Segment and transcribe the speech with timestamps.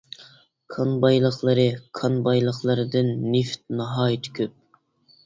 [0.75, 1.65] كان بايلىقلىرى
[1.99, 4.57] كان بايلىقلىرىدىن نېفىت ناھايىتى كۆپ.